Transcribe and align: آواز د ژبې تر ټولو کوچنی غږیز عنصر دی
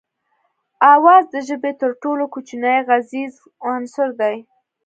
آواز 0.95 1.23
د 1.33 1.35
ژبې 1.47 1.71
تر 1.81 1.91
ټولو 2.03 2.23
کوچنی 2.33 2.77
غږیز 2.87 3.33
عنصر 3.69 4.09
دی 4.19 4.35